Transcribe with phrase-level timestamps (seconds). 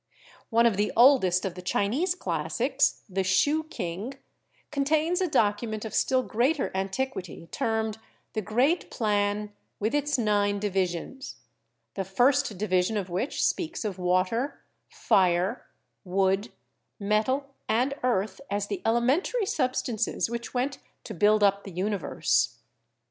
[0.49, 4.15] One of the oldest of the Chinese classics, the 'Shu King/
[4.71, 7.99] contains a document of still greater antiquity termed
[8.33, 11.35] "The Great Plan with Its Nine Divisions,"
[11.93, 15.67] the first division of which speaks of water, fire,
[16.03, 16.51] wood,
[16.99, 22.57] metal and earth as the elementary substances which went to build up the uni verse.